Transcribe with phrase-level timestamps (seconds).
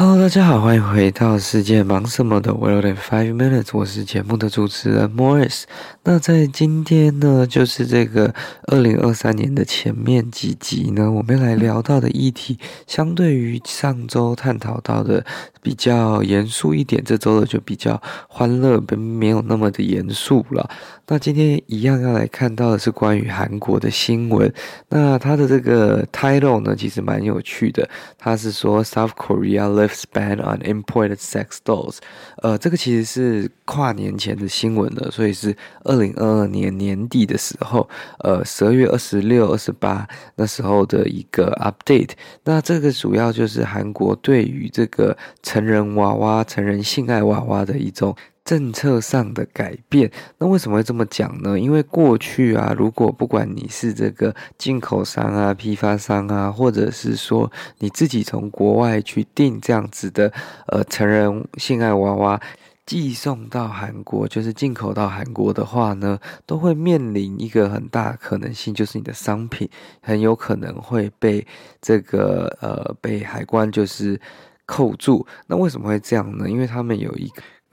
[0.00, 5.64] Hello，大家好，欢迎回到世界忙什么的 World in Five Minutes，我是节目的主持人 Morris。
[6.04, 8.32] 那在今天呢，就是这个
[8.68, 15.26] 二零二三年的前面几集呢，我们来聊到的议题，相对于上周探讨到的
[15.60, 20.70] 比较严肃一点，这周的就比较欢乐，并没有那么的严肃了。
[21.08, 24.52] 那今天一样要来看到的是关于韩国的新闻。
[24.90, 27.88] 那它的这个 title 呢，其实蛮有趣的。
[28.16, 31.98] 它是说 South Korea span on imported sex dolls。
[32.42, 37.88] 呃，这个其实是跨年前的新闻了，所以是二零二二年年底的时候，
[38.20, 42.10] 呃，十二月二十六、二十八那时候的一个 update。
[42.44, 48.14] 那这个主要就是韩国对于这个成人娃娃、成人性爱娃娃的一种。
[48.48, 51.60] 政策上的改变，那为什么会这么讲呢？
[51.60, 60.32] 因为过去啊，如果不管你是这个进口商啊、批发商啊，或者是说你自己从国外去订这样子的
[60.68, 62.40] 呃成人性爱娃娃
[62.86, 69.68] 寄送到韩国，就是进口到韩国的话呢，都会面临一个很大可能性，就是你的商品
[70.00, 71.46] 很有可能会被
[71.82, 74.18] 这个呃被海关就是
[74.64, 75.26] 扣住。
[75.48, 76.48] 那为什么会这样呢？
[76.48, 77.30] 因为他们有一。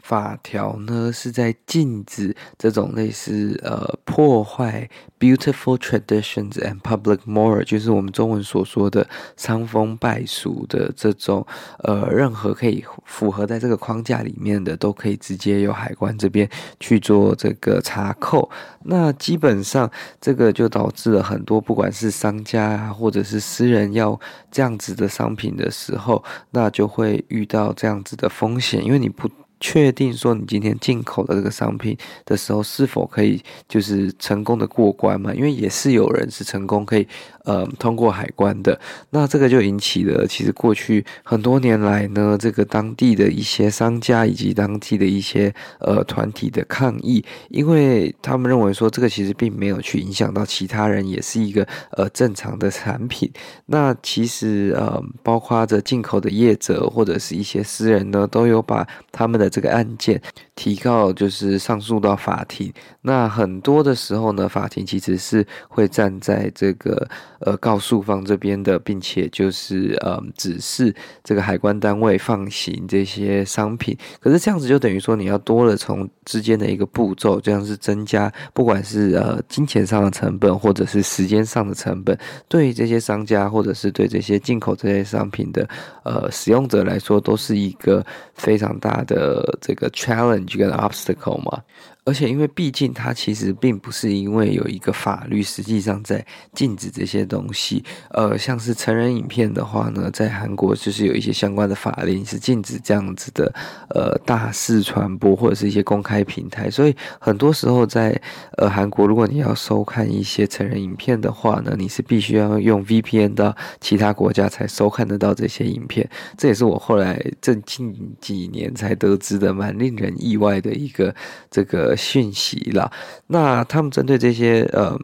[0.07, 4.87] 法条呢是在禁止这种类似呃破坏
[5.19, 11.43] beautiful traditions and public moral，就是我们中文所说的伤风败俗的这种
[11.79, 16.47] 呃任何可以符合在这个框架里面的，都可以直接由海关这边
[16.79, 18.47] 去做这个查扣。
[18.83, 19.89] 那基本上
[20.21, 24.19] 这个就导致了很多不管是商家啊或者是私人要
[24.51, 29.27] 这样子的商品的时候，那就会遇到这样子的风险，因为你不。
[29.59, 35.33] 确定说你今天进口的这个商品的时候，是否可以就是成功的过关嘛？
[35.33, 37.07] 因为也是有人是成功可以
[37.45, 38.79] 呃通过海关的。
[39.11, 53.31] 那这个就引起了其实过去很多年来呢，这个当地的一些商家以及当地的一些呃团体的抗议，因为他们认为说这个其实并没有去影响到其他人，也是一个呃正常的产品。
[53.67, 59.44] 那其实呃包括着进口的业者或者是一些私人呢，都有把他们的。
[59.49, 60.21] 这个案件。
[60.55, 62.71] 提告就是上诉到法庭，
[63.01, 67.07] 那很多的时候呢，法庭其实是会站在这个
[67.39, 73.97] 呃告诉方这边的，并且就是呃指示这个海关单位放行这些商品。
[74.21, 82.17] 可是这样子就等于说你要多了从之间的一个步骤，这样是增加不管是呃金钱上的成本或者是时间上的成本，
[82.47, 85.67] 对于这些商家或者是对这些进口这些商品的
[86.05, 88.05] 呃使用者来说，都是一个
[88.35, 89.25] 非常大的。
[89.61, 91.63] 这个 challenge 跟 obstacle 嘛。
[92.07, 96.23] 而且，因为毕竟它其实并不是因为有一个法律实际上在
[96.53, 103.51] 禁止这些东西，呃，像是成人影片的话呢，在韩国就是有一些相关的法令是禁止这样子的，
[103.89, 106.69] 呃，大肆传播或者是一些公开平台。
[106.69, 108.21] 所以很多时候在
[108.57, 116.07] 呃韩国，如果你要收看一些成人影片的话呢，你是必须要用 VPN 到其他国家才收看得到这些影片。
[116.37, 121.15] 这也是我后来这近几年才得知的蛮令人意外的一个
[121.49, 121.94] 这个。
[121.95, 122.91] 讯息啦，
[123.27, 124.97] 那他们针对这些呃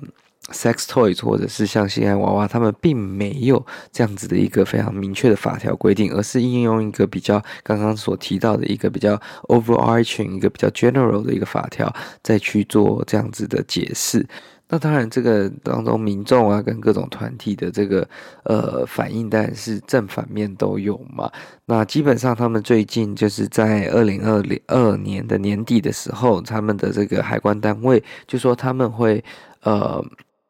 [0.52, 14.28] sex toys 或者是像性爱娃娃，他们并没有这样子的一个非常明确的法条规定，而是应用一个比较刚刚所提到的一个比较 overarching 一个比较 general 的一个法条，再去做这样子的解释。
[14.72, 18.08] 那当然，这个当中民众啊，跟各种团体的这个
[18.46, 21.30] 呃反应，当然是正反面都有嘛。
[21.66, 29.22] 那基本上，他们最近就是在二零二零二年的年底的时候，他们的这个海关单位就说他们会
[29.64, 30.02] 呃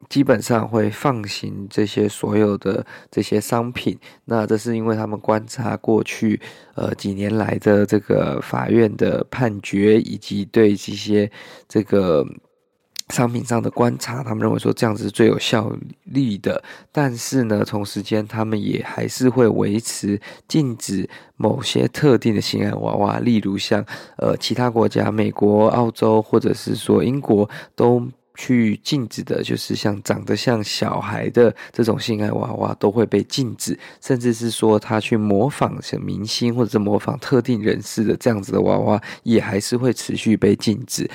[0.08, 3.98] 基本上会放行这些所有的这些商品。
[4.24, 6.40] 那这是因为他们观察过去
[6.76, 11.28] 呃几年来的这个法院的判决，以及对这些
[11.66, 12.24] 这个。
[13.08, 15.70] 商品上的观察，他们认为说这样子是最有效
[16.04, 16.62] 率的。
[16.90, 23.84] 但是呢，同时间他们也还是会维持禁止某些特定的性爱娃娃，例如像
[24.16, 41.10] 呃其他国家，美国、澳洲或者是说英国都去禁止的，就是像长得像小孩的这种性爱娃娃都会被禁止，甚至是说他去模仿像明星或者是模仿特定人士的这样子的娃娃，也还是会持续被禁止。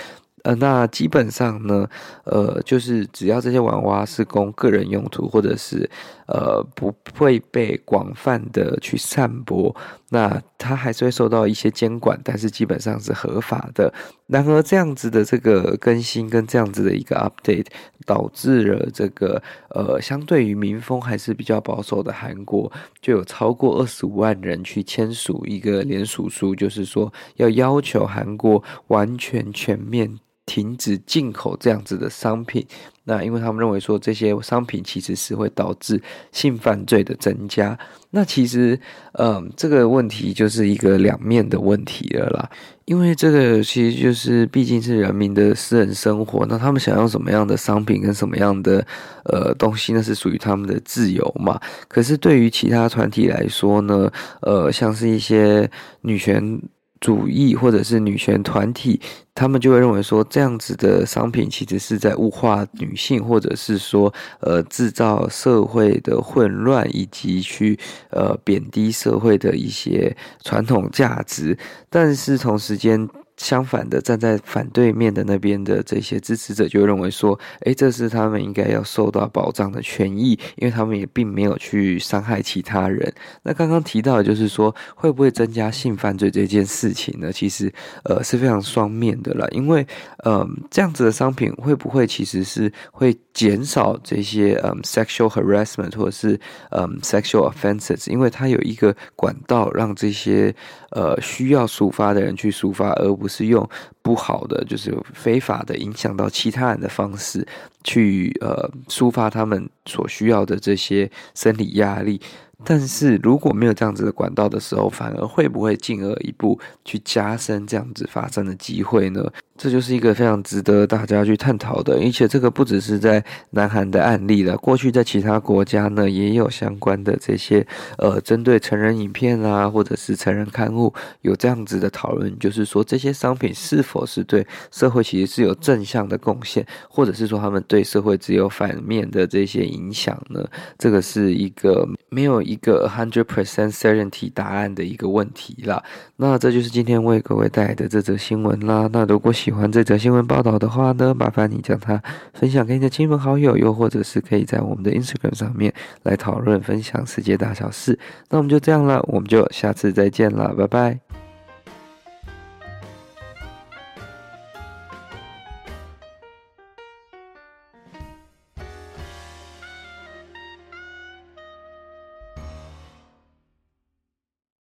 [0.47, 1.85] 呃，那基本上呢，
[2.23, 5.89] 呃，就是只要这些娃娃是供个人用途，或者是
[6.25, 9.75] 呃不会被广泛的去散播，
[10.09, 13.93] 那它还是会受到一些监管，但是基本上是合法的。
[14.27, 17.65] 然而，这样子的这个更新跟这样子的一个 update，
[18.05, 22.71] 导致了这个呃，相对于民风还是比较保守的韩国，
[23.01, 30.17] 就有超过二十五万人去签署一个联署书，就是说要要求韩国完全全面。
[30.47, 32.65] 停止进口这样子的商品，
[33.03, 36.01] 那因为他们认为说这些商品其实是会导致
[36.31, 37.77] 性犯罪的增加。
[38.09, 38.79] 那其实，
[39.11, 42.49] 嗯，这个问题就是一个两面的问题了啦。
[42.85, 48.87] 因为这个其实就是毕竟是人民的私人生活，那他们想要什么样的商品跟什么样的
[49.25, 51.59] 呃东西，那是属于他们的自由嘛。
[51.89, 54.09] 可是对于其他团体来说呢，
[54.39, 55.69] 呃，像是一些
[56.01, 56.61] 女权。
[56.99, 58.99] 主义或者是女权团体，
[59.35, 67.77] 他们就会认为说，这样子的商品其实是在物化女性，或者是说，呃，制造社会的混乱，以及去
[68.09, 71.57] 呃贬低社会的一些传统价值。
[71.89, 73.07] 但是同时间，
[73.37, 83.13] 相反的，站在反对面的那边的这些支持者就认为说，诶，这是他们应该要受到保障的权益，因为他们也并没有去伤害其他人。
[83.43, 87.31] 那刚刚提到的就是说，会不会增加性犯罪这件事情呢？
[87.31, 87.71] 其实，
[88.03, 89.85] 呃，是非常双面的啦，因为，
[90.23, 96.33] 嗯、呃，这样子的商品会不会其实是会减少这些嗯、呃、sexual harassment 或者是
[96.71, 100.53] 嗯、呃、sexual offenses，因为它有一个管道让这些
[100.91, 103.67] 呃需要抒发的人去抒发，而不是用
[104.01, 107.45] 不好的，就是非法的影响到其他人的方式
[107.83, 112.21] 去呃抒发他们所需要的这些生理压力。
[112.63, 119.23] 但是如果没有这样子的管道的时候，反而会不会进而一步去加深这样子发生的机会呢？
[119.57, 127.65] 这就是一个非常值得大家去探讨的，而且这个不只是在南韩的案例了，过去在其他国家呢也有相关的这些
[127.97, 140.47] 呃，针对成人影片啊，或者是成人刊物有这样子的讨论，就是说这些商品是否是对社会其实是有正向的贡献，或者是说他们对社会只有反面的这些影响呢？
[140.77, 145.83] 这个是一个没有一个 hundred percent certainty 答案的一个问题啦。
[146.15, 148.89] 那这就是今天为各位带来的这则新闻啦。
[148.93, 152.01] 那如果喜欢这则新闻报道的话呢，麻烦你将它
[152.33, 155.73] 分享给你的亲朋好友，又或者是可以在我们的 Instagram 上面
[156.03, 157.99] 来讨论分享世界大小事。
[158.29, 161.06] 那我们就这样了，我们就下次再见了，拜拜。